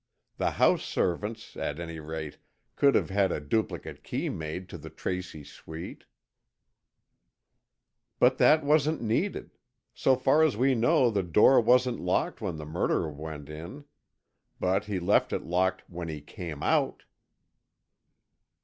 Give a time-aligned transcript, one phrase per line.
[0.37, 2.39] The house servants, at any rate,
[2.75, 6.05] could have had a duplicate key made to the Tracy suite——"
[8.17, 9.59] "But that wasn't needed.
[9.93, 13.85] So far as we know the door wasn't locked when the murderer went in.
[14.59, 17.03] But he left it locked when he came out."